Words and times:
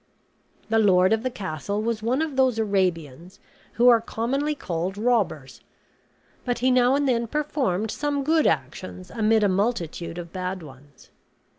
The 0.69 0.79
lord 0.79 1.13
of 1.13 1.21
the 1.21 1.29
castle 1.29 1.79
was 1.83 2.01
one 2.01 2.23
of 2.23 2.35
those 2.35 2.57
Arabians 2.57 3.39
who 3.73 3.87
are 3.87 4.01
commonly 4.01 4.55
called 4.55 4.97
robbers; 4.97 5.61
but 6.43 6.57
he 6.57 6.71
now 6.71 6.95
and 6.95 7.07
then 7.07 7.27
performed 7.27 7.91
some 7.91 8.23
good 8.23 8.47
actions 8.47 9.11
amid 9.11 9.43
a 9.43 9.47
multitude 9.47 10.17
of 10.17 10.33
bad 10.33 10.63
ones. 10.63 11.11